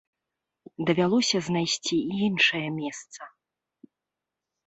Давялося 0.89 1.37
знайсці 1.49 1.97
іншае 2.27 2.63
месца. 2.79 3.21